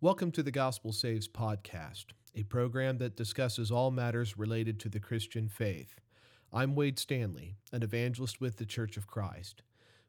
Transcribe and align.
Welcome 0.00 0.30
to 0.32 0.44
the 0.44 0.52
Gospel 0.52 0.92
Saves 0.92 1.26
podcast, 1.26 2.04
a 2.32 2.44
program 2.44 2.98
that 2.98 3.16
discusses 3.16 3.72
all 3.72 3.90
matters 3.90 4.38
related 4.38 4.78
to 4.78 4.88
the 4.88 5.00
Christian 5.00 5.48
faith. 5.48 5.96
I'm 6.52 6.76
Wade 6.76 7.00
Stanley, 7.00 7.56
an 7.72 7.82
evangelist 7.82 8.40
with 8.40 8.58
the 8.58 8.64
Church 8.64 8.96
of 8.96 9.08
Christ. 9.08 9.62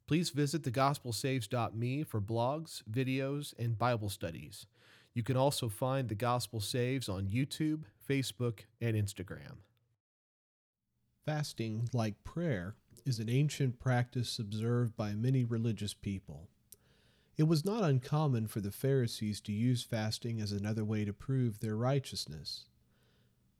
Please 0.05 0.29
visit 0.29 0.62
thegospelsaves.me 0.62 2.04
for 2.04 2.21
blogs, 2.21 2.83
videos, 2.83 3.55
and 3.57 3.79
Bible 3.79 4.10
studies. 4.10 4.67
You 5.15 5.23
can 5.23 5.36
also 5.36 5.70
find 5.70 6.08
the 6.08 6.14
Gospel 6.14 6.60
Saves 6.60 7.10
on 7.10 7.26
YouTube, 7.26 7.86
Facebook, 8.08 8.60
and 8.80 8.96
Instagram. 8.96 9.58
Fasting, 11.26 11.90
like 11.94 12.24
prayer, 12.24 12.76
is 13.08 13.18
an 13.18 13.28
ancient 13.28 13.80
practice 13.80 14.38
observed 14.38 14.96
by 14.96 15.14
many 15.14 15.44
religious 15.44 15.96
people. 15.96 16.48
It 17.40 17.48
was 17.48 17.64
not 17.64 17.86
uncommon 17.86 18.48
for 18.48 18.60
the 18.60 18.70
Pharisees 18.70 19.39
to 19.42 19.54
use 19.54 19.82
fasting 19.82 20.42
as 20.42 20.52
another 20.52 20.84
way 20.84 21.06
to 21.06 21.14
prove 21.14 21.62
their 21.62 21.78
righteousness. 21.78 22.66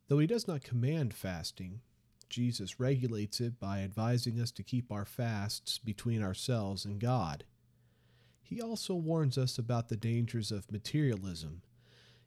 Though 0.10 0.20
he 0.20 0.28
does 0.28 0.50
not 0.50 0.66
command 0.66 1.14
fasting, 1.14 1.80
Jesus 2.28 2.78
regulates 2.78 3.40
it 3.40 3.58
by 3.58 3.80
advising 3.80 4.38
us 4.38 4.52
to 4.52 4.64
keep 4.64 4.92
our 4.92 5.06
fasts 5.06 5.78
between 5.78 6.22
ourselves 6.22 6.84
and 6.84 7.00
God. 7.00 7.46
He 8.42 8.62
also 8.62 8.96
warns 8.96 9.38
us 9.38 9.58
about 9.58 9.88
the 9.88 9.96
dangers 9.96 10.52
of 10.52 10.70
materialism, 10.70 11.62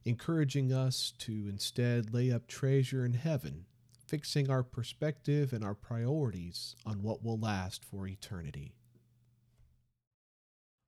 encouraging 0.06 0.72
us 0.72 1.12
to 1.18 1.32
instead 1.50 2.14
lay 2.14 2.32
up 2.32 2.46
treasure 2.46 3.04
in 3.04 3.12
heaven, 3.12 3.66
fixing 4.06 4.48
our 4.48 4.62
perspective 4.62 5.52
and 5.52 5.62
our 5.62 5.74
priorities 5.74 6.76
on 6.86 7.02
what 7.02 7.22
will 7.22 7.38
last 7.38 7.84
for 7.84 8.06
eternity. 8.06 8.72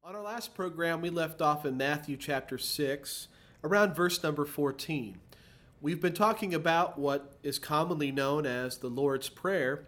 On 0.07 0.15
our 0.15 0.21
last 0.21 0.55
program, 0.55 1.01
we 1.01 1.09
left 1.09 1.41
off 1.41 1.65
in 1.65 1.79
Matthew 1.79 2.19
chapter 2.19 2.59
6, 2.59 3.29
around 3.65 3.97
verse 3.97 4.23
number 4.23 4.45
14. 4.45 5.17
We've 5.81 6.03
been 6.03 6.13
talking 6.13 6.53
about 6.53 6.99
what 6.99 7.33
is 7.43 7.59
commonly 7.59 8.13
known 8.13 8.45
as 8.45 8.77
the 8.77 8.89
Lord's 8.89 9.31
Prayer, 9.31 9.87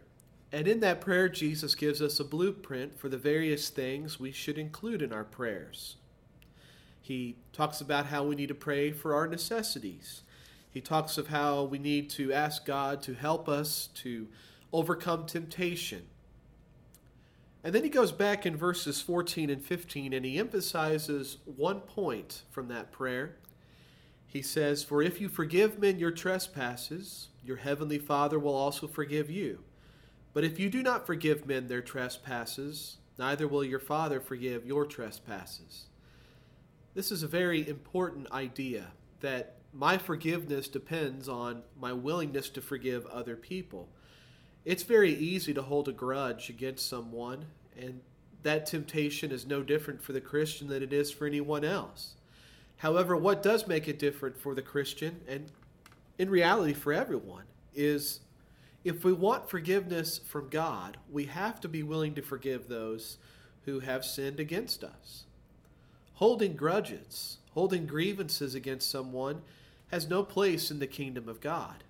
and 0.50 0.66
in 0.66 0.80
that 0.80 1.02
prayer, 1.02 1.28
Jesus 1.28 1.74
gives 1.74 2.00
us 2.00 2.18
a 2.18 2.24
blueprint 2.24 2.98
for 2.98 3.10
the 3.10 3.18
various 3.18 3.68
things 3.68 4.18
we 4.18 4.32
should 4.32 4.56
include 4.56 5.02
in 5.02 5.12
our 5.12 5.22
prayers. 5.22 5.96
He 7.02 7.36
talks 7.52 7.82
about 7.82 8.06
how 8.06 8.24
we 8.24 8.36
need 8.36 8.48
to 8.48 8.54
pray 8.54 8.92
for 8.92 9.14
our 9.14 9.28
necessities. 9.28 10.22
He 10.70 10.80
talks 10.80 11.18
of 11.18 11.28
how 11.28 11.64
we 11.64 11.78
need 11.78 12.08
to 12.12 12.32
ask 12.32 12.64
God 12.64 13.02
to 13.02 13.12
help 13.12 13.50
us 13.50 13.90
to 13.96 14.28
overcome 14.72 15.26
temptation 15.26 16.06
and 17.66 17.74
then 17.74 17.82
he 17.82 17.90
goes 17.90 18.12
back 18.12 18.46
in 18.46 18.56
verses 18.56 19.00
14 19.00 19.50
and 19.50 19.60
15 19.60 20.12
and 20.12 20.24
he 20.24 20.38
emphasizes 20.38 21.38
one 21.44 21.80
point 21.80 22.42
from 22.48 22.68
that 22.68 22.92
prayer. 22.92 23.38
He 24.24 24.40
says, 24.40 24.84
For 24.84 25.02
if 25.02 25.20
you 25.20 25.28
forgive 25.28 25.76
men 25.76 25.98
your 25.98 26.12
trespasses, 26.12 27.26
your 27.44 27.56
heavenly 27.56 27.98
Father 27.98 28.38
will 28.38 28.54
also 28.54 28.86
forgive 28.86 29.28
you. 29.28 29.64
But 30.32 30.44
if 30.44 30.60
you 30.60 30.70
do 30.70 30.80
not 30.80 31.08
forgive 31.08 31.44
men 31.44 31.66
their 31.66 31.82
trespasses, 31.82 32.98
neither 33.18 33.48
will 33.48 33.64
your 33.64 33.80
Father 33.80 34.20
forgive 34.20 34.64
your 34.64 34.86
trespasses. 34.86 35.86
This 36.94 37.10
is 37.10 37.24
a 37.24 37.26
very 37.26 37.68
important 37.68 38.30
idea 38.30 38.92
that 39.22 39.56
my 39.72 39.98
forgiveness 39.98 40.68
depends 40.68 41.28
on 41.28 41.64
my 41.76 41.92
willingness 41.92 42.48
to 42.50 42.60
forgive 42.60 43.06
other 43.06 43.34
people. 43.34 43.88
It's 44.66 44.82
very 44.82 45.14
easy 45.14 45.54
to 45.54 45.62
hold 45.62 45.88
a 45.88 45.92
grudge 45.92 46.50
against 46.50 46.88
someone, 46.88 47.46
and 47.78 48.00
that 48.42 48.66
temptation 48.66 49.30
is 49.30 49.46
no 49.46 49.62
different 49.62 50.02
for 50.02 50.12
the 50.12 50.20
Christian 50.20 50.66
than 50.66 50.82
it 50.82 50.92
is 50.92 51.12
for 51.12 51.24
anyone 51.24 51.64
else. 51.64 52.14
However, 52.78 53.16
what 53.16 53.44
does 53.44 53.68
make 53.68 53.86
it 53.86 53.96
different 53.96 54.36
for 54.36 54.56
the 54.56 54.62
Christian, 54.62 55.20
and 55.28 55.52
in 56.18 56.30
reality 56.30 56.72
for 56.72 56.92
everyone, 56.92 57.44
is 57.76 58.18
if 58.82 59.04
we 59.04 59.12
want 59.12 59.48
forgiveness 59.48 60.18
from 60.18 60.48
God, 60.48 60.96
we 61.08 61.26
have 61.26 61.60
to 61.60 61.68
be 61.68 61.84
willing 61.84 62.16
to 62.16 62.22
forgive 62.22 62.66
those 62.66 63.18
who 63.66 63.78
have 63.78 64.04
sinned 64.04 64.40
against 64.40 64.82
us. 64.82 65.26
Holding 66.14 66.56
grudges, 66.56 67.38
holding 67.52 67.86
grievances 67.86 68.56
against 68.56 68.90
someone, 68.90 69.42
has 69.92 70.08
no 70.08 70.24
place 70.24 70.72
in 70.72 70.80
the 70.80 70.88
kingdom 70.88 71.28
of 71.28 71.40
God. 71.40 71.84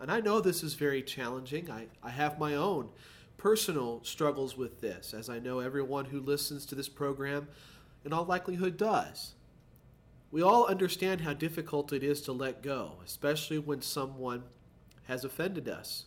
And 0.00 0.10
I 0.10 0.20
know 0.20 0.40
this 0.40 0.62
is 0.62 0.74
very 0.74 1.02
challenging. 1.02 1.70
I, 1.70 1.86
I 2.02 2.10
have 2.10 2.38
my 2.38 2.54
own 2.54 2.90
personal 3.36 4.02
struggles 4.04 4.56
with 4.56 4.80
this, 4.80 5.14
as 5.14 5.28
I 5.28 5.38
know 5.38 5.60
everyone 5.60 6.06
who 6.06 6.20
listens 6.20 6.66
to 6.66 6.74
this 6.74 6.88
program 6.88 7.48
in 8.04 8.12
all 8.12 8.24
likelihood 8.24 8.76
does. 8.76 9.34
We 10.30 10.42
all 10.42 10.66
understand 10.66 11.22
how 11.22 11.32
difficult 11.32 11.92
it 11.92 12.02
is 12.02 12.20
to 12.22 12.32
let 12.32 12.62
go, 12.62 12.96
especially 13.04 13.58
when 13.58 13.80
someone 13.80 14.42
has 15.06 15.24
offended 15.24 15.68
us, 15.68 16.04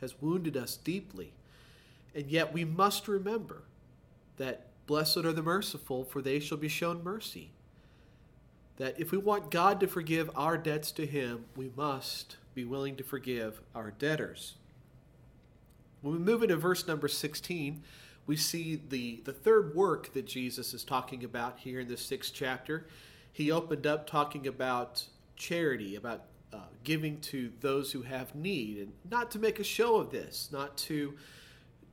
has 0.00 0.20
wounded 0.22 0.56
us 0.56 0.76
deeply. 0.76 1.34
And 2.14 2.30
yet 2.30 2.52
we 2.52 2.64
must 2.64 3.06
remember 3.06 3.64
that 4.38 4.68
blessed 4.86 5.18
are 5.18 5.32
the 5.32 5.42
merciful, 5.42 6.04
for 6.04 6.22
they 6.22 6.40
shall 6.40 6.58
be 6.58 6.68
shown 6.68 7.04
mercy. 7.04 7.50
That 8.76 8.98
if 8.98 9.12
we 9.12 9.18
want 9.18 9.50
God 9.50 9.78
to 9.80 9.86
forgive 9.86 10.30
our 10.34 10.56
debts 10.56 10.90
to 10.92 11.04
Him, 11.04 11.44
we 11.54 11.70
must 11.76 12.36
be 12.54 12.64
willing 12.64 12.96
to 12.96 13.04
forgive 13.04 13.60
our 13.74 13.90
debtors. 13.92 14.54
When 16.02 16.14
we 16.14 16.20
move 16.20 16.42
into 16.42 16.56
verse 16.56 16.86
number 16.86 17.08
16, 17.08 17.82
we 18.26 18.36
see 18.36 18.80
the, 18.88 19.20
the 19.24 19.32
third 19.32 19.74
work 19.74 20.12
that 20.14 20.26
Jesus 20.26 20.72
is 20.72 20.84
talking 20.84 21.24
about 21.24 21.58
here 21.58 21.80
in 21.80 21.88
this 21.88 22.00
sixth 22.00 22.32
chapter. 22.34 22.86
He 23.32 23.50
opened 23.50 23.86
up 23.86 24.06
talking 24.06 24.46
about 24.46 25.04
charity, 25.36 25.96
about 25.96 26.22
uh, 26.52 26.58
giving 26.84 27.20
to 27.20 27.52
those 27.60 27.92
who 27.92 28.02
have 28.02 28.34
need, 28.34 28.78
and 28.78 28.92
not 29.10 29.30
to 29.32 29.38
make 29.38 29.58
a 29.58 29.64
show 29.64 29.96
of 29.96 30.10
this, 30.10 30.48
not 30.52 30.76
to 30.78 31.14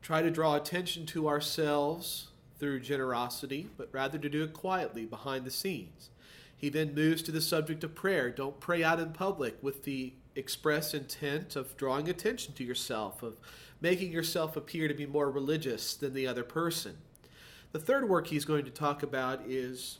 try 0.01 0.22
to 0.22 0.31
draw 0.31 0.56
attention 0.56 1.06
to 1.07 1.28
ourselves 1.28 2.28
through 2.59 2.79
generosity, 2.79 3.68
but 3.78 3.89
rather 3.91 4.18
to 4.18 4.29
do 4.29 4.44
it 4.44 4.53
quietly 4.53 5.06
behind 5.06 5.45
the 5.45 5.51
scenes. 5.51 6.09
He 6.57 6.69
then 6.69 6.95
moves 6.95 7.22
to 7.22 7.31
the 7.31 7.40
subject 7.40 7.84
of 7.84 7.94
prayer. 7.94 8.31
Don't 8.31 8.59
pray 8.59 8.84
out 8.84 9.00
in 9.00 9.13
public 9.13 9.62
with 9.62 9.84
the 9.84 10.13
express 10.35 10.94
intent 10.94 11.56
of 11.56 11.78
drawing 11.78 12.09
attention 12.09 12.53
to 12.56 12.63
yourself, 12.63 13.22
of 13.22 13.40
making 13.79 14.12
yourself 14.12 14.57
appear 14.57 14.88
to 14.88 14.94
be 14.94 15.06
more 15.06 15.29
religious 15.29 15.94
than 15.95 16.13
the 16.13 16.25
other 16.25 16.44
person. 16.44 16.97
The 17.72 17.79
third 17.79 18.09
work 18.09 18.28
he's 18.28 18.45
going 18.45 18.66
to 18.66 18.72
talk 18.72 19.03
about 19.03 19.44
is 19.47 20.00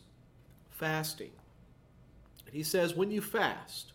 fasting. 0.72 1.32
He 2.52 2.64
says, 2.64 2.96
When 2.96 3.12
you 3.12 3.22
fast, 3.22 3.94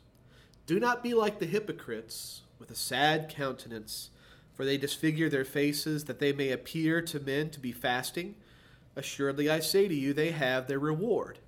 do 0.67 0.79
not 0.79 1.03
be 1.03 1.15
like 1.15 1.41
the 1.41 1.47
hypocrites 1.47 2.43
with 2.61 2.71
a 2.71 2.77
sad 2.77 3.29
countenance, 3.29 4.11
for 4.55 4.65
they 4.65 4.79
disfigure 4.79 5.29
their 5.29 5.45
faces 5.45 6.05
that 6.05 6.21
they 6.21 6.33
may 6.33 6.51
appear 6.51 7.03
to 7.03 7.19
men 7.19 7.51
to 7.51 7.59
be 7.59 7.73
fasting. 7.73 8.37
Assuredly, 8.95 9.51
I 9.51 9.59
say 9.61 9.89
to 9.89 9.95
you, 9.95 10.13
they 10.13 10.31
have 10.31 10.69
their 10.69 10.79
reward. 10.79 11.41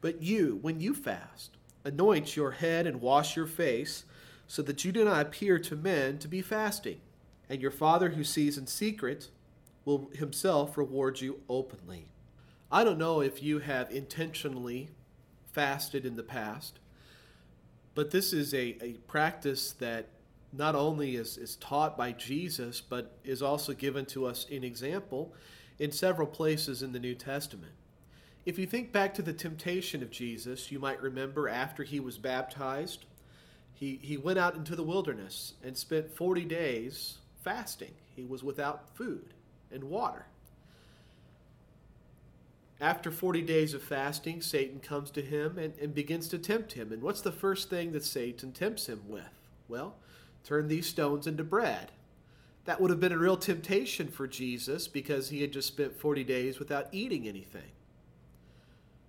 But 0.00 0.22
you, 0.22 0.58
when 0.62 0.80
you 0.80 0.94
fast, 0.94 1.56
anoint 1.84 2.36
your 2.36 2.52
head 2.52 2.86
and 2.86 3.00
wash 3.00 3.36
your 3.36 3.46
face 3.46 4.04
so 4.46 4.62
that 4.62 4.84
you 4.84 4.92
do 4.92 5.04
not 5.04 5.20
appear 5.20 5.58
to 5.58 5.76
men 5.76 6.18
to 6.18 6.28
be 6.28 6.40
fasting. 6.40 7.00
And 7.48 7.60
your 7.60 7.70
Father 7.70 8.10
who 8.10 8.24
sees 8.24 8.58
in 8.58 8.66
secret 8.66 9.28
will 9.84 10.10
himself 10.14 10.76
reward 10.76 11.20
you 11.20 11.40
openly. 11.48 12.08
I 12.70 12.84
don't 12.84 12.98
know 12.98 13.20
if 13.20 13.42
you 13.42 13.60
have 13.60 13.90
intentionally 13.90 14.90
fasted 15.52 16.04
in 16.04 16.16
the 16.16 16.22
past, 16.22 16.78
but 17.94 18.10
this 18.10 18.32
is 18.32 18.52
a, 18.52 18.76
a 18.82 18.92
practice 19.06 19.72
that 19.72 20.06
not 20.52 20.74
only 20.74 21.16
is, 21.16 21.36
is 21.36 21.56
taught 21.56 21.96
by 21.96 22.12
Jesus, 22.12 22.80
but 22.80 23.18
is 23.24 23.42
also 23.42 23.72
given 23.72 24.06
to 24.06 24.26
us 24.26 24.46
in 24.48 24.64
example 24.64 25.32
in 25.78 25.92
several 25.92 26.26
places 26.26 26.82
in 26.82 26.92
the 26.92 26.98
New 26.98 27.14
Testament. 27.14 27.72
If 28.46 28.58
you 28.58 28.66
think 28.66 28.92
back 28.92 29.14
to 29.14 29.22
the 29.22 29.32
temptation 29.32 30.02
of 30.02 30.10
Jesus, 30.10 30.72
you 30.72 30.78
might 30.78 31.02
remember 31.02 31.48
after 31.48 31.82
he 31.82 32.00
was 32.00 32.18
baptized, 32.18 33.04
he, 33.74 33.98
he 34.02 34.16
went 34.16 34.38
out 34.38 34.54
into 34.54 34.74
the 34.74 34.82
wilderness 34.82 35.54
and 35.62 35.76
spent 35.76 36.16
40 36.16 36.44
days 36.44 37.18
fasting. 37.44 37.94
He 38.16 38.24
was 38.24 38.42
without 38.42 38.96
food 38.96 39.34
and 39.70 39.84
water. 39.84 40.26
After 42.80 43.10
40 43.10 43.42
days 43.42 43.74
of 43.74 43.82
fasting, 43.82 44.40
Satan 44.40 44.80
comes 44.80 45.10
to 45.12 45.22
him 45.22 45.58
and, 45.58 45.74
and 45.80 45.94
begins 45.94 46.28
to 46.28 46.38
tempt 46.38 46.72
him. 46.72 46.92
And 46.92 47.02
what's 47.02 47.20
the 47.20 47.32
first 47.32 47.68
thing 47.68 47.92
that 47.92 48.04
Satan 48.04 48.52
tempts 48.52 48.86
him 48.86 49.02
with? 49.08 49.22
Well, 49.68 49.96
turn 50.44 50.68
these 50.68 50.86
stones 50.86 51.26
into 51.26 51.42
bread. 51.42 51.90
That 52.66 52.80
would 52.80 52.90
have 52.90 53.00
been 53.00 53.12
a 53.12 53.18
real 53.18 53.36
temptation 53.36 54.08
for 54.08 54.26
Jesus 54.26 54.86
because 54.86 55.28
he 55.30 55.40
had 55.40 55.52
just 55.52 55.68
spent 55.68 55.98
40 55.98 56.22
days 56.24 56.58
without 56.58 56.88
eating 56.92 57.26
anything. 57.26 57.70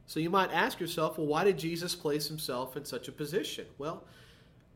So 0.10 0.20
you 0.20 0.32
might 0.32 0.52
ask 0.52 0.80
yourself, 0.80 1.20
well, 1.20 1.28
why 1.28 1.44
did 1.44 1.60
Jesus 1.60 1.94
place 1.94 2.28
himself 2.28 2.76
in 2.76 2.84
such 2.84 3.08
a 3.08 3.12
position? 3.12 3.68
Well, 3.78 4.06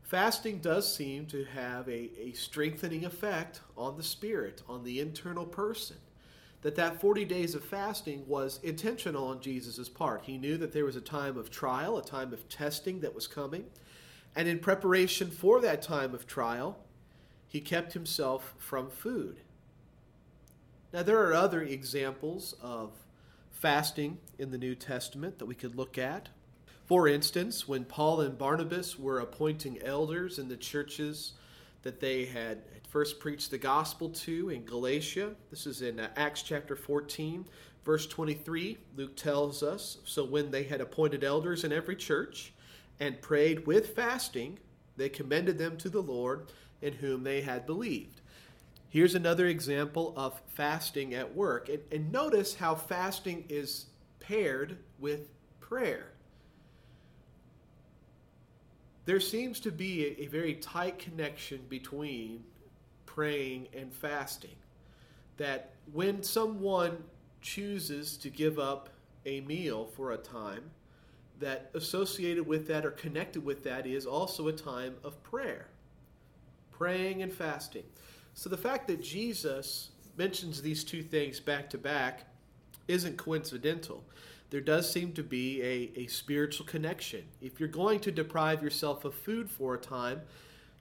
fasting 0.03 0.59
does 0.59 0.95
seem 0.95 1.25
to 1.25 1.44
have 1.45 1.89
a, 1.89 2.12
a 2.21 2.33
strengthening 2.33 3.03
effect 3.03 3.62
on 3.75 3.97
the 3.97 4.03
spirit, 4.03 4.62
on 4.69 4.83
the 4.83 5.00
internal 5.00 5.47
person. 5.47 5.97
that 6.62 6.75
that 6.75 7.01
40 7.01 7.25
days 7.25 7.56
of 7.56 7.65
fasting 7.65 8.27
was 8.27 8.59
intentional 8.62 9.25
on 9.25 9.41
Jesus' 9.41 9.89
part. 9.89 10.25
He 10.25 10.38
knew 10.38 10.56
that 10.57 10.71
there 10.71 10.85
was 10.85 10.95
a 10.95 11.01
time 11.01 11.36
of 11.36 11.50
trial, 11.50 11.97
a 11.97 12.06
time 12.06 12.31
of 12.31 12.47
testing 12.47 13.00
that 13.00 13.15
was 13.15 13.25
coming. 13.25 13.65
And 14.36 14.47
in 14.47 14.59
preparation 14.59 15.31
for 15.31 15.59
that 15.62 15.81
time 15.81 16.13
of 16.13 16.27
trial, 16.27 16.77
he 17.47 17.59
kept 17.59 17.94
himself 17.94 18.53
from 18.59 18.91
food. 18.91 19.39
Now, 20.94 21.01
there 21.01 21.27
are 21.27 21.33
other 21.33 21.63
examples 21.63 22.53
of 22.62 22.91
fasting 23.63 24.18
in 24.38 24.51
the 24.51 24.57
New 24.57 24.75
Testament 24.75 25.39
that 25.39 25.45
we 25.45 25.56
could 25.56 25.74
look 25.74 25.98
at. 25.98 26.27
For 26.86 27.07
instance, 27.07 27.65
when 27.65 27.86
Paul 27.86 28.19
and 28.19 28.38
Barnabas 28.38 29.00
were 29.00 29.21
appointing 29.21 29.81
elders 29.81 30.38
in 30.38 30.50
the 30.50 30.57
churches 30.57 31.31
that 31.83 32.01
they 32.01 32.25
had 32.25 32.57
first 32.89 33.21
preached 33.21 33.51
the 33.51 33.57
gospel 33.57 34.10
to 34.10 34.50
in 34.50 34.65
Galatia, 34.65 35.36
this 35.50 35.65
is 35.65 35.81
in 35.81 36.01
uh, 36.01 36.10
Acts 36.18 36.42
chapter 36.42 36.75
14, 36.75 37.45
verse 37.86 38.06
23, 38.06 38.80
Luke 38.98 39.15
tells 39.15 39.63
us 39.63 40.00
So 40.04 40.25
when 40.25 40.51
they 40.51 40.63
had 40.63 40.81
appointed 40.81 41.24
elders 41.24 41.63
in 41.63 41.71
every 41.71 41.95
church 41.95 42.51
and 43.00 43.21
prayed 43.21 43.65
with 43.65 43.95
fasting, 43.95 44.60
they 44.98 45.07
commended 45.07 45.57
them 45.57 45.77
to 45.77 45.89
the 45.89 46.04
Lord 46.04 46.51
in 46.81 46.92
whom 46.92 47.24
they 47.24 47.39
had 47.39 47.65
believed. 47.65 48.19
Here's 48.93 49.15
another 49.15 49.47
example 49.47 50.13
of 50.15 50.39
fasting 50.49 51.15
at 51.15 51.33
work. 51.35 51.67
And, 51.67 51.79
and 51.91 52.11
notice 52.11 52.53
how 52.53 52.75
fasting 52.75 53.43
is 53.49 53.87
paired 54.19 54.77
with 54.99 55.31
prayer. 55.59 56.11
There 59.05 59.19
seems 59.19 59.59
to 59.61 59.71
be 59.71 60.05
a, 60.05 60.25
a 60.25 60.27
very 60.27 60.53
tight 60.53 60.99
connection 60.99 61.61
between 61.69 62.43
praying 63.07 63.69
and 63.75 63.91
fasting. 63.91 64.55
That 65.37 65.71
when 65.91 66.21
someone 66.21 67.03
chooses 67.41 68.15
to 68.17 68.29
give 68.29 68.59
up 68.59 68.89
a 69.25 69.41
meal 69.41 69.87
for 69.87 70.11
a 70.11 70.17
time, 70.17 70.69
that 71.39 71.71
associated 71.73 72.45
with 72.45 72.67
that 72.67 72.85
or 72.85 72.91
connected 72.91 73.43
with 73.43 73.63
that 73.63 73.87
is 73.87 74.05
also 74.05 74.49
a 74.49 74.53
time 74.53 74.97
of 75.03 75.21
prayer. 75.23 75.65
Praying 76.71 77.23
and 77.23 77.33
fasting. 77.33 77.85
So 78.33 78.50
the 78.50 78.57
fact 78.57 78.88
that 78.88 79.01
Jesus 79.01 79.89
mentions 80.18 80.62
these 80.62 80.83
two 80.83 81.03
things 81.03 81.39
back 81.39 81.69
to 81.71 81.77
back 81.77 82.25
isn't 82.88 83.18
coincidental. 83.18 84.03
There 84.50 84.62
does 84.62 84.91
seem 84.91 85.13
to 85.13 85.24
be 85.24 85.62
a, 85.62 85.91
a 86.01 86.07
spiritual 86.07 86.65
connection. 86.65 87.24
If 87.41 87.59
you're 87.59 87.69
going 87.69 88.00
to 88.01 88.12
deprive 88.12 88.62
yourself 88.62 89.06
of 89.06 89.15
food 89.15 89.50
for 89.50 89.74
a 89.74 89.80
time, 89.80 90.21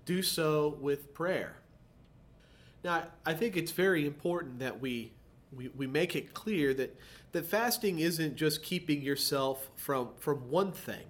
do 0.05 0.23
so 0.23 0.77
with 0.81 1.15
prayer. 1.15 1.57
Now, 2.85 3.05
I 3.25 3.35
think 3.35 3.57
it's 3.57 3.71
very 3.71 4.07
important 4.07 4.59
that 4.59 4.81
we, 4.81 5.13
we, 5.57 5.69
we 5.69 5.87
make 5.87 6.17
it 6.17 6.35
clear 6.35 6.75
that, 6.75 6.99
that 7.31 7.47
fasting 7.47 8.01
isn't 8.01 8.37
just 8.37 8.63
keeping 8.63 9.01
yourself 9.01 9.71
from, 9.77 10.11
from 10.19 10.51
one 10.51 10.73
thing, 10.73 11.05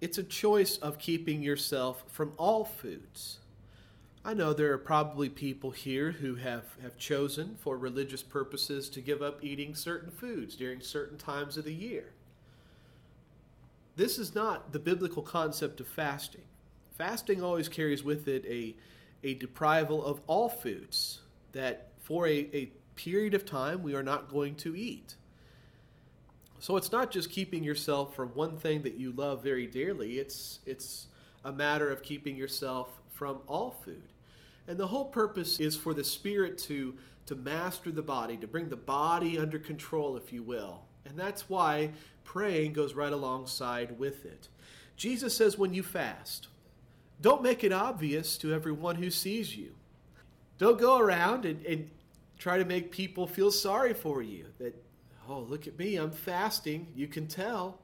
it's 0.00 0.18
a 0.18 0.22
choice 0.22 0.78
of 0.78 0.98
keeping 0.98 1.42
yourself 1.42 2.04
from 2.06 2.32
all 2.36 2.64
foods. 2.64 3.40
I 4.24 4.34
know 4.34 4.52
there 4.52 4.72
are 4.72 4.78
probably 4.78 5.28
people 5.28 5.70
here 5.70 6.12
who 6.12 6.34
have, 6.36 6.64
have 6.82 6.98
chosen 6.98 7.56
for 7.60 7.78
religious 7.78 8.22
purposes 8.22 8.88
to 8.90 9.00
give 9.00 9.22
up 9.22 9.42
eating 9.42 9.74
certain 9.74 10.10
foods 10.10 10.56
during 10.56 10.80
certain 10.80 11.18
times 11.18 11.56
of 11.56 11.64
the 11.64 11.74
year. 11.74 12.12
This 13.96 14.18
is 14.18 14.34
not 14.34 14.72
the 14.72 14.78
biblical 14.78 15.22
concept 15.22 15.80
of 15.80 15.88
fasting. 15.88 16.42
Fasting 16.96 17.42
always 17.42 17.68
carries 17.68 18.02
with 18.02 18.28
it 18.28 18.44
a, 18.46 18.74
a 19.26 19.36
deprival 19.36 20.04
of 20.04 20.20
all 20.26 20.48
foods 20.48 21.20
that 21.52 21.88
for 22.02 22.26
a, 22.26 22.48
a 22.52 22.70
period 22.96 23.34
of 23.34 23.44
time 23.44 23.82
we 23.82 23.94
are 23.94 24.02
not 24.02 24.30
going 24.30 24.54
to 24.56 24.76
eat. 24.76 25.14
So 26.58 26.76
it's 26.76 26.90
not 26.90 27.12
just 27.12 27.30
keeping 27.30 27.62
yourself 27.62 28.14
from 28.14 28.30
one 28.30 28.56
thing 28.56 28.82
that 28.82 28.94
you 28.94 29.12
love 29.12 29.44
very 29.44 29.66
dearly, 29.66 30.18
it's, 30.18 30.58
it's 30.66 31.06
a 31.44 31.52
matter 31.52 31.90
of 31.90 32.02
keeping 32.02 32.36
yourself 32.36 33.00
from 33.18 33.40
all 33.48 33.72
food. 33.84 34.12
And 34.68 34.78
the 34.78 34.86
whole 34.86 35.06
purpose 35.06 35.58
is 35.58 35.76
for 35.76 35.92
the 35.92 36.04
spirit 36.04 36.56
to, 36.58 36.94
to 37.26 37.34
master 37.34 37.90
the 37.90 38.00
body, 38.00 38.36
to 38.36 38.46
bring 38.46 38.68
the 38.68 38.76
body 38.76 39.38
under 39.38 39.58
control, 39.58 40.16
if 40.16 40.32
you 40.32 40.44
will. 40.44 40.82
And 41.04 41.18
that's 41.18 41.48
why 41.48 41.90
praying 42.22 42.74
goes 42.74 42.94
right 42.94 43.12
alongside 43.12 43.98
with 43.98 44.24
it. 44.24 44.48
Jesus 44.96 45.36
says 45.36 45.58
when 45.58 45.74
you 45.74 45.82
fast, 45.82 46.46
don't 47.20 47.42
make 47.42 47.64
it 47.64 47.72
obvious 47.72 48.38
to 48.38 48.54
everyone 48.54 48.96
who 48.96 49.10
sees 49.10 49.56
you. 49.56 49.74
Don't 50.58 50.78
go 50.78 50.98
around 50.98 51.44
and, 51.44 51.64
and 51.66 51.90
try 52.38 52.56
to 52.56 52.64
make 52.64 52.92
people 52.92 53.26
feel 53.26 53.50
sorry 53.50 53.94
for 53.94 54.22
you. 54.22 54.46
That, 54.58 54.80
oh, 55.28 55.40
look 55.40 55.66
at 55.66 55.76
me, 55.76 55.96
I'm 55.96 56.12
fasting. 56.12 56.86
You 56.94 57.08
can 57.08 57.26
tell. 57.26 57.80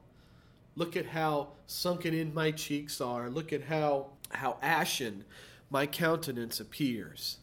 Look 0.76 0.96
at 0.96 1.06
how 1.06 1.48
sunken 1.66 2.14
in 2.14 2.34
my 2.34 2.50
cheeks 2.52 3.00
are. 3.00 3.31
Look 3.31 3.52
at 3.52 3.62
how, 3.62 4.10
how 4.36 4.58
ashen 4.62 5.25
my 5.70 5.86
countenance 5.86 6.60
appears. 6.60 7.38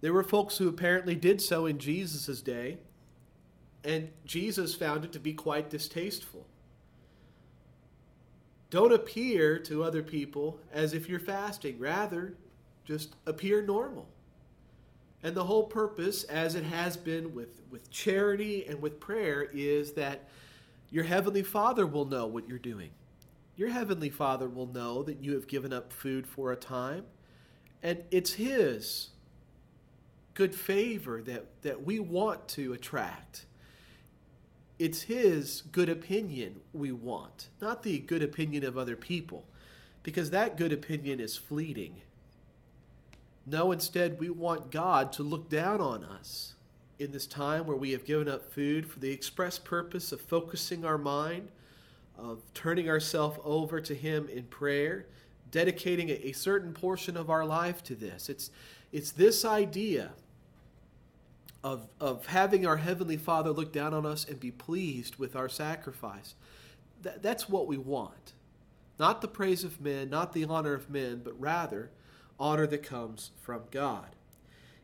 There 0.00 0.12
were 0.12 0.22
folks 0.22 0.58
who 0.58 0.68
apparently 0.68 1.14
did 1.14 1.40
so 1.40 1.66
in 1.66 1.78
Jesus' 1.78 2.42
day, 2.42 2.78
and 3.84 4.10
Jesus 4.24 4.74
found 4.74 5.04
it 5.04 5.12
to 5.12 5.20
be 5.20 5.32
quite 5.32 5.70
distasteful. 5.70 6.46
Don't 8.70 8.92
appear 8.92 9.58
to 9.60 9.84
other 9.84 10.02
people 10.02 10.58
as 10.72 10.92
if 10.92 11.08
you're 11.08 11.20
fasting. 11.20 11.78
Rather, 11.78 12.34
just 12.84 13.14
appear 13.26 13.62
normal. 13.62 14.08
And 15.22 15.34
the 15.34 15.44
whole 15.44 15.64
purpose, 15.64 16.24
as 16.24 16.54
it 16.54 16.64
has 16.64 16.96
been 16.96 17.34
with, 17.34 17.62
with 17.70 17.90
charity 17.90 18.66
and 18.66 18.80
with 18.82 19.00
prayer, 19.00 19.48
is 19.52 19.92
that 19.92 20.28
your 20.90 21.04
Heavenly 21.04 21.42
Father 21.42 21.86
will 21.86 22.04
know 22.04 22.26
what 22.26 22.48
you're 22.48 22.58
doing. 22.58 22.90
Your 23.56 23.70
Heavenly 23.70 24.10
Father 24.10 24.48
will 24.48 24.66
know 24.66 25.02
that 25.02 25.22
you 25.22 25.32
have 25.32 25.48
given 25.48 25.72
up 25.72 25.92
food 25.92 26.26
for 26.26 26.52
a 26.52 26.56
time 26.56 27.04
and 27.82 28.02
it's 28.10 28.34
His 28.34 29.10
good 30.34 30.54
favor 30.54 31.22
that, 31.22 31.46
that 31.62 31.84
we 31.84 31.98
want 31.98 32.48
to 32.48 32.72
attract. 32.72 33.46
It's 34.78 35.02
His 35.02 35.62
good 35.72 35.88
opinion 35.88 36.60
we 36.72 36.92
want, 36.92 37.48
not 37.60 37.82
the 37.82 37.98
good 37.98 38.22
opinion 38.22 38.64
of 38.64 38.76
other 38.76 38.96
people, 38.96 39.44
because 40.02 40.30
that 40.30 40.56
good 40.56 40.72
opinion 40.72 41.20
is 41.20 41.36
fleeting. 41.36 42.02
No, 43.46 43.72
instead, 43.72 44.18
we 44.18 44.28
want 44.28 44.70
God 44.70 45.12
to 45.12 45.22
look 45.22 45.48
down 45.48 45.80
on 45.80 46.04
us 46.04 46.54
in 46.98 47.12
this 47.12 47.26
time 47.26 47.66
where 47.66 47.76
we 47.76 47.92
have 47.92 48.04
given 48.04 48.28
up 48.28 48.52
food 48.52 48.86
for 48.90 48.98
the 48.98 49.12
express 49.12 49.58
purpose 49.58 50.12
of 50.12 50.20
focusing 50.20 50.84
our 50.84 50.98
mind, 50.98 51.48
of 52.18 52.42
turning 52.54 52.88
ourselves 52.88 53.38
over 53.44 53.80
to 53.80 53.94
Him 53.94 54.28
in 54.28 54.44
prayer, 54.44 55.06
dedicating 55.50 56.10
a, 56.10 56.32
certain 56.32 56.72
portion 56.72 57.16
of 57.16 57.30
our 57.30 57.44
life 57.44 57.82
to 57.84 57.94
this. 57.94 58.28
It's, 58.28 58.50
it's 58.92 59.12
this 59.12 59.44
idea 59.44 60.12
of, 61.62 61.88
of 62.00 62.26
having 62.26 62.66
our 62.66 62.76
Heavenly 62.76 63.16
Father 63.16 63.50
look 63.50 63.72
down 63.72 63.94
on 63.94 64.06
us 64.06 64.26
and 64.28 64.38
be 64.38 64.50
pleased 64.50 65.16
with 65.16 65.36
our 65.36 65.48
sacrifice. 65.48 66.34
That, 67.02 67.22
that's 67.22 67.48
what 67.48 67.66
we 67.66 67.76
want. 67.76 68.32
Not 68.98 69.20
the 69.20 69.28
praise 69.28 69.64
of 69.64 69.80
men, 69.80 70.08
not 70.08 70.32
the 70.32 70.44
honor 70.44 70.74
of 70.74 70.88
men, 70.88 71.20
but 71.22 71.38
rather 71.40 71.90
honor 72.38 72.66
that 72.66 72.82
comes 72.82 73.30
from 73.42 73.62
God. 73.70 74.16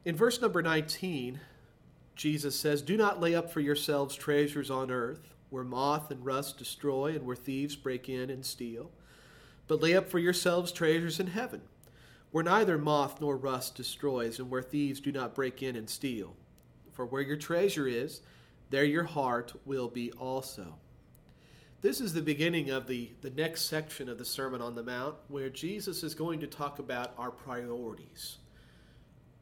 In 0.04 0.16
verse 0.16 0.40
number 0.40 0.62
19, 0.62 1.40
Jesus 2.16 2.58
says, 2.58 2.82
Do 2.82 2.96
not 2.96 3.20
lay 3.20 3.34
up 3.34 3.50
for 3.50 3.60
yourselves 3.60 4.14
treasures 4.14 4.70
on 4.70 4.90
earth, 4.90 5.31
where 5.52 5.64
moth 5.64 6.10
and 6.10 6.24
rust 6.24 6.58
destroy, 6.58 7.12
and 7.12 7.24
where 7.24 7.36
thieves 7.36 7.76
break 7.76 8.08
in 8.08 8.30
and 8.30 8.44
steal 8.44 8.90
but 9.72 9.80
lay 9.80 9.94
up 9.94 10.08
for 10.08 10.18
yourselves 10.18 10.72
treasures 10.72 11.20
in 11.20 11.28
heaven, 11.28 11.62
where 12.30 12.44
neither 12.44 12.78
moth 12.78 13.20
nor 13.20 13.36
rust 13.36 13.74
destroys, 13.74 14.38
and 14.38 14.50
where 14.50 14.62
thieves 14.62 15.00
do 15.00 15.12
not 15.12 15.34
break 15.34 15.62
in 15.62 15.76
and 15.76 15.88
steal. 15.88 16.36
For 16.92 17.06
where 17.06 17.22
your 17.22 17.36
treasure 17.36 17.86
is, 17.86 18.20
there 18.70 18.84
your 18.84 19.04
heart 19.04 19.54
will 19.64 19.88
be 19.88 20.12
also. 20.12 20.74
This 21.80 22.00
is 22.00 22.12
the 22.12 22.22
beginning 22.22 22.70
of 22.70 22.86
the, 22.86 23.10
the 23.22 23.30
next 23.30 23.62
section 23.62 24.08
of 24.08 24.18
the 24.18 24.24
Sermon 24.24 24.60
on 24.60 24.74
the 24.74 24.82
Mount, 24.82 25.16
where 25.28 25.48
Jesus 25.48 26.02
is 26.02 26.14
going 26.14 26.40
to 26.40 26.46
talk 26.46 26.78
about 26.78 27.14
our 27.18 27.30
priorities. 27.30 28.36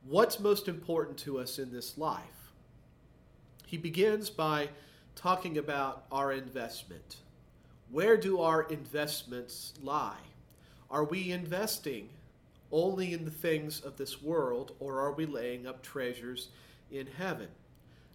What's 0.05 0.41
most 0.41 0.69
important 0.69 1.19
to 1.19 1.39
us 1.39 1.59
in 1.59 1.71
this 1.71 1.99
life? 1.99 2.53
He 3.67 3.77
begins 3.77 4.31
by 4.31 4.71
talking 5.15 5.59
about 5.59 6.05
our 6.13 6.33
investment. 6.33 7.17
Where 7.91 8.17
do 8.17 8.41
our 8.41 8.63
investments 8.65 9.75
lie? 9.83 10.17
Are 10.91 11.05
we 11.05 11.33
investing 11.33 12.09
only 12.73 13.13
in 13.13 13.25
the 13.25 13.31
things 13.31 13.81
of 13.81 13.97
this 13.97 14.23
world, 14.23 14.73
or 14.81 15.01
are 15.01 15.13
we 15.13 15.27
laying 15.27 15.67
up 15.67 15.83
treasures 15.83 16.49
in 16.91 17.07
heaven? 17.07 17.49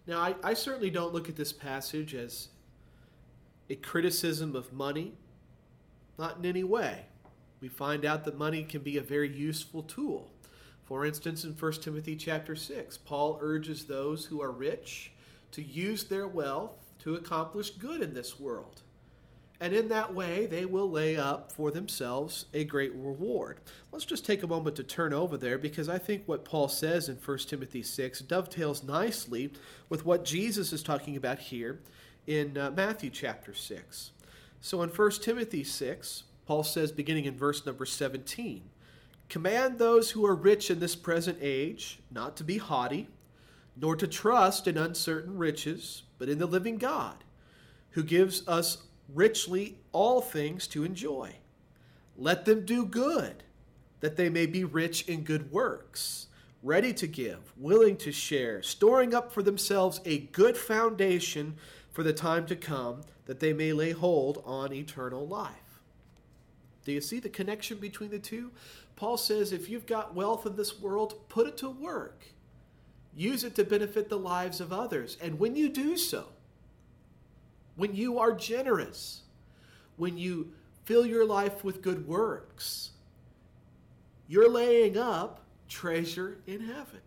Now, 0.06 0.20
I, 0.20 0.34
I 0.42 0.54
certainly 0.54 0.90
don't 0.90 1.12
look 1.12 1.28
at 1.28 1.36
this 1.36 1.52
passage 1.52 2.14
as 2.14 2.48
a 3.68 3.74
criticism 3.76 4.56
of 4.56 4.72
money, 4.72 5.14
not 6.18 6.38
in 6.38 6.46
any 6.46 6.64
way. 6.64 7.06
We 7.60 7.68
find 7.68 8.04
out 8.04 8.24
that 8.24 8.38
money 8.38 8.62
can 8.64 8.82
be 8.82 8.96
a 8.98 9.02
very 9.02 9.28
useful 9.34 9.82
tool 9.82 10.30
For 10.84 11.04
instance, 11.04 11.44
in 11.44 11.52
1 11.52 11.72
Timothy 11.74 12.14
chapter 12.14 12.54
6, 12.54 12.98
Paul 12.98 13.38
urges 13.42 13.84
those 13.86 14.26
who 14.26 14.40
are 14.40 14.52
rich 14.52 15.12
to 15.52 15.62
use 15.62 16.04
their 16.04 16.28
wealth 16.28 16.85
to 17.06 17.14
accomplish 17.14 17.70
good 17.70 18.02
in 18.02 18.14
this 18.14 18.40
world. 18.40 18.82
And 19.60 19.72
in 19.72 19.88
that 19.90 20.12
way, 20.12 20.46
they 20.46 20.64
will 20.64 20.90
lay 20.90 21.16
up 21.16 21.52
for 21.52 21.70
themselves 21.70 22.46
a 22.52 22.64
great 22.64 22.92
reward. 22.96 23.60
Let's 23.92 24.04
just 24.04 24.26
take 24.26 24.42
a 24.42 24.48
moment 24.48 24.74
to 24.74 24.82
turn 24.82 25.12
over 25.12 25.36
there 25.36 25.56
because 25.56 25.88
I 25.88 25.98
think 25.98 26.24
what 26.26 26.44
Paul 26.44 26.66
says 26.66 27.08
in 27.08 27.14
1 27.14 27.38
Timothy 27.46 27.84
6 27.84 28.18
dovetails 28.22 28.82
nicely 28.82 29.52
with 29.88 30.04
what 30.04 30.24
Jesus 30.24 30.72
is 30.72 30.82
talking 30.82 31.16
about 31.16 31.38
here 31.38 31.78
in 32.26 32.58
uh, 32.58 32.72
Matthew 32.72 33.10
chapter 33.10 33.54
6. 33.54 34.10
So 34.60 34.82
in 34.82 34.88
1 34.88 35.10
Timothy 35.22 35.62
6, 35.62 36.24
Paul 36.44 36.64
says, 36.64 36.90
beginning 36.90 37.26
in 37.26 37.36
verse 37.36 37.64
number 37.64 37.86
17, 37.86 38.64
Command 39.28 39.78
those 39.78 40.10
who 40.10 40.26
are 40.26 40.34
rich 40.34 40.72
in 40.72 40.80
this 40.80 40.96
present 40.96 41.38
age 41.40 42.00
not 42.10 42.36
to 42.36 42.42
be 42.42 42.58
haughty, 42.58 43.06
nor 43.76 43.94
to 43.94 44.08
trust 44.08 44.66
in 44.66 44.76
uncertain 44.76 45.38
riches, 45.38 46.02
but 46.18 46.28
in 46.28 46.38
the 46.38 46.46
living 46.46 46.78
God, 46.78 47.24
who 47.90 48.02
gives 48.02 48.46
us 48.48 48.78
richly 49.14 49.78
all 49.92 50.20
things 50.20 50.66
to 50.68 50.84
enjoy. 50.84 51.36
Let 52.16 52.44
them 52.44 52.64
do 52.64 52.84
good, 52.84 53.42
that 54.00 54.16
they 54.16 54.28
may 54.28 54.46
be 54.46 54.64
rich 54.64 55.06
in 55.08 55.22
good 55.22 55.50
works, 55.52 56.26
ready 56.62 56.92
to 56.94 57.06
give, 57.06 57.52
willing 57.56 57.96
to 57.98 58.12
share, 58.12 58.62
storing 58.62 59.14
up 59.14 59.32
for 59.32 59.42
themselves 59.42 60.00
a 60.04 60.18
good 60.18 60.56
foundation 60.56 61.56
for 61.92 62.02
the 62.02 62.12
time 62.12 62.46
to 62.46 62.56
come, 62.56 63.02
that 63.26 63.40
they 63.40 63.52
may 63.52 63.72
lay 63.72 63.92
hold 63.92 64.42
on 64.44 64.72
eternal 64.72 65.26
life. 65.26 65.80
Do 66.84 66.92
you 66.92 67.00
see 67.00 67.18
the 67.18 67.28
connection 67.28 67.78
between 67.78 68.10
the 68.10 68.18
two? 68.18 68.52
Paul 68.94 69.16
says 69.16 69.52
if 69.52 69.68
you've 69.68 69.86
got 69.86 70.14
wealth 70.14 70.46
in 70.46 70.56
this 70.56 70.80
world, 70.80 71.28
put 71.28 71.46
it 71.46 71.56
to 71.58 71.68
work. 71.68 72.24
Use 73.16 73.42
it 73.44 73.54
to 73.56 73.64
benefit 73.64 74.08
the 74.08 74.18
lives 74.18 74.60
of 74.60 74.72
others. 74.72 75.16
And 75.20 75.38
when 75.38 75.56
you 75.56 75.68
do 75.68 75.96
so, 75.96 76.26
when 77.74 77.94
you 77.94 78.18
are 78.18 78.32
generous, 78.32 79.22
when 79.96 80.18
you 80.18 80.52
fill 80.84 81.06
your 81.06 81.24
life 81.24 81.64
with 81.64 81.82
good 81.82 82.06
works, 82.06 82.90
you're 84.28 84.50
laying 84.50 84.96
up 84.96 85.40
treasure 85.68 86.38
in 86.46 86.60
heaven. 86.60 87.00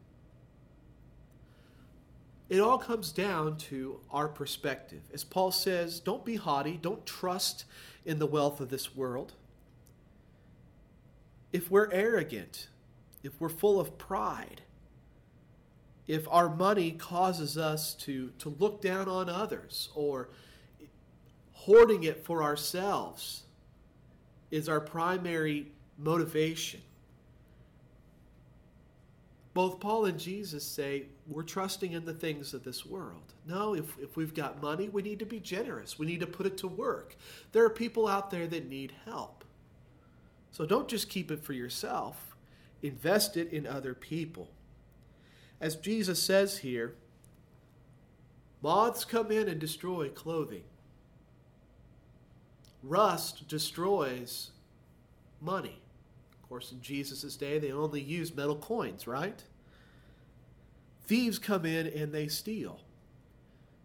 It 2.50 2.60
all 2.60 2.80
comes 2.80 3.12
down 3.12 3.58
to 3.58 4.00
our 4.10 4.28
perspective. 4.28 5.02
As 5.14 5.24
Paul 5.24 5.52
says, 5.52 6.00
don't 6.00 6.26
be 6.26 6.36
haughty, 6.36 6.80
don't 6.82 7.06
trust 7.06 7.66
in 8.06 8.18
the 8.18 8.26
wealth 8.26 8.60
of 8.60 8.70
this 8.70 8.96
world 8.96 9.34
if 11.52 11.72
we're 11.72 11.92
arrogant, 11.92 12.68
if 13.24 13.40
we're 13.40 13.50
full 13.50 13.80
of 13.80 13.98
pride, 13.98 14.62
if 16.10 16.28
our 16.28 16.50
money 16.50 16.90
causes 16.90 17.56
us 17.56 17.94
to, 17.94 18.32
to 18.40 18.50
look 18.58 18.82
down 18.82 19.08
on 19.08 19.30
others 19.30 19.90
or 19.94 20.30
hoarding 21.52 22.02
it 22.02 22.26
for 22.26 22.42
ourselves 22.42 23.44
is 24.50 24.68
our 24.68 24.80
primary 24.80 25.68
motivation. 26.00 26.82
Both 29.54 29.80
Paul 29.80 30.06
and 30.06 30.20
Jesus 30.20 30.66
say 30.66 31.04
we're 31.28 31.44
trusting 31.44 31.92
in 31.92 32.06
the 32.06 32.14
things 32.16 32.56
of 32.56 32.64
this 32.64 32.88
world. 32.88 33.34
No, 33.46 33.76
if, 33.76 33.96
if 34.00 34.18
we've 34.18 34.34
got 34.34 34.64
money, 34.64 34.90
we 34.90 35.04
need 35.04 35.20
to 35.20 35.28
be 35.28 35.40
generous. 35.40 36.00
We 36.00 36.08
need 36.08 36.22
to 36.22 36.28
put 36.28 36.48
it 36.48 36.58
to 36.58 36.68
work. 36.68 37.16
There 37.52 37.64
are 37.64 37.70
people 37.70 38.08
out 38.08 38.32
there 38.32 38.48
that 38.48 38.68
need 38.68 38.94
help. 39.06 39.44
So 40.50 40.66
don't 40.66 40.88
just 40.88 41.08
keep 41.08 41.30
it 41.30 41.44
for 41.44 41.54
yourself, 41.54 42.36
invest 42.82 43.38
it 43.38 43.54
in 43.54 43.68
other 43.68 43.94
people. 43.94 44.50
As 45.62 45.76
Jesus 45.76 46.22
says 46.22 46.60
here, 46.60 46.96
moths 48.62 49.06
come 49.06 49.32
in 49.32 49.48
and 49.48 49.60
destroy 49.60 50.10
clothing. 50.10 50.64
Rust 52.82 53.48
destroys 53.48 54.52
money. 55.42 55.82
Of 56.32 56.50
course, 56.50 56.72
in 56.72 56.82
Jesus' 56.82 57.36
day, 57.36 57.60
they 57.60 57.72
only 57.72 58.02
used 58.02 58.36
metal 58.36 58.56
coins, 58.56 59.06
right? 59.06 59.44
Thieves 61.06 61.40
come 61.40 61.66
in 61.66 61.88
and 61.88 62.14
they 62.14 62.28
steal. 62.28 62.80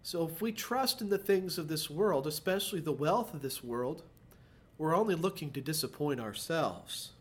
So 0.02 0.28
if 0.28 0.42
we 0.42 0.52
trust 0.52 1.00
in 1.00 1.08
the 1.08 1.18
things 1.18 1.56
of 1.56 1.68
this 1.68 1.88
world, 1.88 2.26
especially 2.26 2.80
the 2.80 2.92
wealth 2.92 3.32
of 3.32 3.42
this 3.42 3.64
world, 3.64 4.02
we're 4.76 4.94
only 4.94 5.14
looking 5.14 5.50
to 5.52 5.60
disappoint 5.60 6.20
ourselves. 6.20 7.13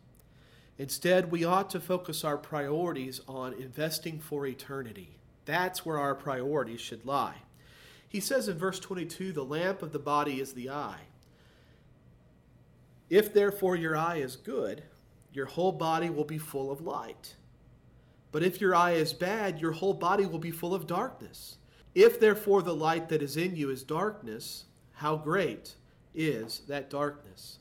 Instead, 0.77 1.31
we 1.31 1.43
ought 1.43 1.69
to 1.69 1.79
focus 1.79 2.23
our 2.23 2.37
priorities 2.37 3.21
on 3.27 3.53
investing 3.53 4.19
for 4.19 4.45
eternity. 4.45 5.17
That's 5.45 5.85
where 5.85 5.99
our 5.99 6.15
priorities 6.15 6.81
should 6.81 7.05
lie. 7.05 7.35
He 8.07 8.19
says 8.19 8.47
in 8.47 8.57
verse 8.57 8.79
22 8.79 9.33
the 9.33 9.43
lamp 9.43 9.81
of 9.81 9.91
the 9.91 9.99
body 9.99 10.39
is 10.39 10.53
the 10.53 10.69
eye. 10.69 11.01
If 13.09 13.33
therefore 13.33 13.75
your 13.75 13.95
eye 13.95 14.17
is 14.17 14.35
good, 14.35 14.83
your 15.31 15.45
whole 15.45 15.71
body 15.71 16.09
will 16.09 16.23
be 16.23 16.37
full 16.37 16.71
of 16.71 16.81
light. 16.81 17.35
But 18.31 18.43
if 18.43 18.59
your 18.59 18.75
eye 18.75 18.93
is 18.93 19.13
bad, 19.13 19.59
your 19.59 19.73
whole 19.73 19.93
body 19.93 20.25
will 20.25 20.39
be 20.39 20.51
full 20.51 20.73
of 20.73 20.87
darkness. 20.87 21.57
If 21.93 22.19
therefore 22.19 22.63
the 22.63 22.75
light 22.75 23.09
that 23.09 23.21
is 23.21 23.37
in 23.37 23.55
you 23.55 23.69
is 23.69 23.83
darkness, 23.83 24.65
how 24.93 25.15
great 25.17 25.75
is 26.15 26.61
that 26.67 26.89
darkness. 26.89 27.59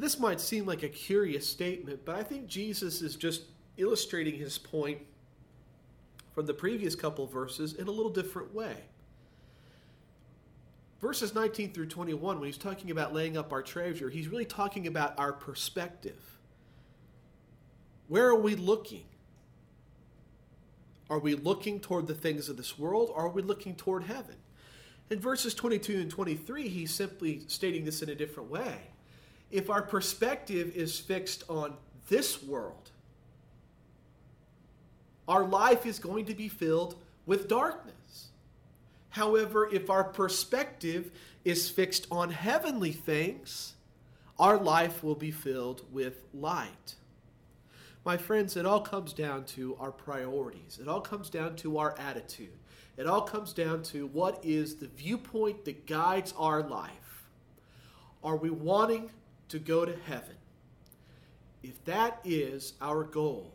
This 0.00 0.18
might 0.18 0.40
seem 0.40 0.64
like 0.64 0.82
a 0.82 0.88
curious 0.88 1.46
statement, 1.46 2.06
but 2.06 2.16
I 2.16 2.22
think 2.22 2.46
Jesus 2.46 3.02
is 3.02 3.16
just 3.16 3.42
illustrating 3.76 4.34
his 4.34 4.56
point 4.56 4.98
from 6.34 6.46
the 6.46 6.54
previous 6.54 6.94
couple 6.94 7.26
verses 7.26 7.74
in 7.74 7.86
a 7.86 7.90
little 7.90 8.10
different 8.10 8.54
way. 8.54 8.76
Verses 11.02 11.34
19 11.34 11.74
through 11.74 11.88
21, 11.88 12.40
when 12.40 12.46
he's 12.46 12.56
talking 12.56 12.90
about 12.90 13.12
laying 13.12 13.36
up 13.36 13.52
our 13.52 13.62
treasure, 13.62 14.08
he's 14.08 14.28
really 14.28 14.46
talking 14.46 14.86
about 14.86 15.18
our 15.18 15.34
perspective. 15.34 16.38
Where 18.08 18.26
are 18.26 18.40
we 18.40 18.54
looking? 18.54 19.04
Are 21.10 21.18
we 21.18 21.34
looking 21.34 21.78
toward 21.78 22.06
the 22.06 22.14
things 22.14 22.48
of 22.48 22.56
this 22.56 22.78
world, 22.78 23.10
or 23.14 23.26
are 23.26 23.30
we 23.30 23.42
looking 23.42 23.74
toward 23.74 24.04
heaven? 24.04 24.36
In 25.10 25.20
verses 25.20 25.52
22 25.52 26.00
and 26.00 26.10
23, 26.10 26.68
he's 26.68 26.90
simply 26.90 27.42
stating 27.48 27.84
this 27.84 28.00
in 28.00 28.08
a 28.08 28.14
different 28.14 28.50
way. 28.50 28.89
If 29.50 29.70
our 29.70 29.82
perspective 29.82 30.76
is 30.76 30.98
fixed 30.98 31.44
on 31.48 31.74
this 32.08 32.42
world, 32.42 32.90
our 35.26 35.44
life 35.44 35.86
is 35.86 35.98
going 35.98 36.26
to 36.26 36.34
be 36.34 36.48
filled 36.48 36.96
with 37.26 37.48
darkness. 37.48 38.28
However, 39.10 39.68
if 39.72 39.90
our 39.90 40.04
perspective 40.04 41.10
is 41.44 41.68
fixed 41.70 42.06
on 42.10 42.30
heavenly 42.30 42.92
things, 42.92 43.74
our 44.38 44.56
life 44.56 45.02
will 45.02 45.14
be 45.14 45.30
filled 45.30 45.82
with 45.92 46.22
light. 46.32 46.94
My 48.04 48.16
friends, 48.16 48.56
it 48.56 48.64
all 48.64 48.80
comes 48.80 49.12
down 49.12 49.44
to 49.44 49.76
our 49.78 49.92
priorities. 49.92 50.78
It 50.80 50.88
all 50.88 51.00
comes 51.00 51.28
down 51.28 51.56
to 51.56 51.78
our 51.78 51.98
attitude. 51.98 52.56
It 52.96 53.06
all 53.06 53.22
comes 53.22 53.52
down 53.52 53.82
to 53.84 54.06
what 54.06 54.42
is 54.44 54.76
the 54.76 54.88
viewpoint 54.88 55.64
that 55.64 55.86
guides 55.86 56.32
our 56.38 56.62
life. 56.62 57.28
Are 58.22 58.36
we 58.36 58.50
wanting 58.50 59.10
to 59.50 59.58
go 59.58 59.84
to 59.84 59.94
heaven? 60.06 60.36
If 61.62 61.84
that 61.84 62.20
is 62.24 62.72
our 62.80 63.04
goal, 63.04 63.52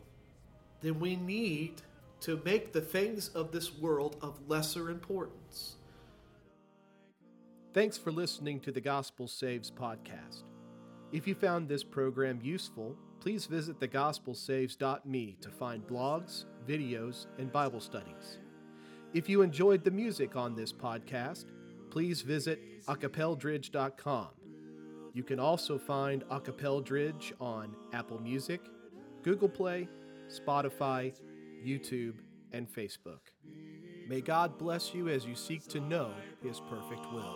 then 0.80 1.00
we 1.00 1.16
need 1.16 1.82
to 2.20 2.40
make 2.44 2.72
the 2.72 2.80
things 2.80 3.28
of 3.28 3.50
this 3.50 3.74
world 3.74 4.16
of 4.22 4.48
lesser 4.48 4.90
importance. 4.90 5.76
Thanks 7.74 7.98
for 7.98 8.10
listening 8.10 8.60
to 8.60 8.72
the 8.72 8.80
Gospel 8.80 9.28
Saves 9.28 9.70
podcast. 9.70 10.44
If 11.12 11.26
you 11.26 11.34
found 11.34 11.68
this 11.68 11.84
program 11.84 12.40
useful, 12.42 12.96
please 13.20 13.46
visit 13.46 13.78
thegospelsaves.me 13.80 15.36
to 15.40 15.50
find 15.50 15.86
blogs, 15.86 16.44
videos, 16.66 17.26
and 17.38 17.52
Bible 17.52 17.80
studies. 17.80 18.38
If 19.12 19.28
you 19.28 19.42
enjoyed 19.42 19.84
the 19.84 19.90
music 19.90 20.36
on 20.36 20.54
this 20.54 20.72
podcast, 20.72 21.46
please 21.90 22.22
visit 22.22 22.60
acapeldridge.com. 22.86 24.28
You 25.16 25.22
can 25.22 25.40
also 25.40 25.78
find 25.78 26.28
Acapeldridge 26.28 27.32
on 27.40 27.74
Apple 27.94 28.20
Music, 28.20 28.60
Google 29.22 29.48
Play, 29.48 29.88
Spotify, 30.28 31.14
YouTube, 31.64 32.16
and 32.52 32.70
Facebook. 32.70 33.20
May 34.06 34.20
God 34.20 34.58
bless 34.58 34.92
you 34.92 35.08
as 35.08 35.24
you 35.24 35.34
seek 35.34 35.66
to 35.68 35.80
know 35.80 36.10
His 36.42 36.60
perfect 36.68 37.10
will. 37.10 37.34